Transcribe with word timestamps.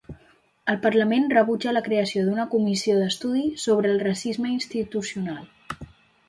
El 0.71 0.77
Parlament 0.85 1.27
rebutja 1.33 1.73
la 1.77 1.83
creació 1.87 2.23
d'una 2.29 2.45
comissió 2.53 2.95
d'estudi 3.01 3.45
sobre 3.65 3.93
el 3.97 4.01
racisme 4.07 4.51
institucional. 4.57 5.81